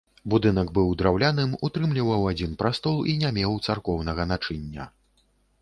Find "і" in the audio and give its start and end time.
3.13-3.17